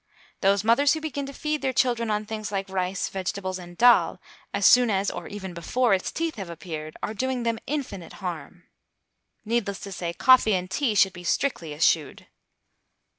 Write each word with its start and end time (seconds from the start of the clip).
Those 0.39 0.63
mothers 0.63 0.93
who 0.93 0.99
begin 0.99 1.27
to 1.27 1.31
feed 1.33 1.61
their 1.61 1.71
children 1.73 2.09
on 2.09 2.25
things 2.25 2.51
like 2.51 2.67
rice, 2.71 3.07
vegetables 3.07 3.59
and 3.59 3.77
dhall, 3.77 4.17
as 4.51 4.65
soon 4.65 4.89
as 4.89 5.11
or 5.11 5.27
even 5.27 5.53
before 5.53 5.93
its 5.93 6.11
teeth 6.11 6.37
have 6.37 6.49
appeared, 6.49 6.97
are 7.03 7.13
doing 7.13 7.43
them 7.43 7.59
infinite 7.67 8.13
harm. 8.13 8.63
Needless 9.45 9.79
to 9.81 9.91
say, 9.91 10.13
coffee 10.13 10.55
and 10.55 10.71
tea 10.71 10.95
should 10.95 11.13
be 11.13 11.23
strictly 11.23 11.71
eschewed. 11.71 12.25